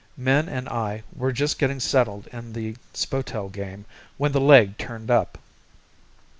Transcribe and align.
Min 0.17 0.49
and 0.49 0.67
I 0.67 1.03
were 1.15 1.31
just 1.31 1.59
getting 1.59 1.79
settled 1.79 2.25
in 2.33 2.53
the 2.53 2.75
spotel 2.91 3.49
game 3.51 3.85
when 4.17 4.31
the 4.31 4.41
leg 4.41 4.79
turned 4.79 5.11
up. 5.11 5.37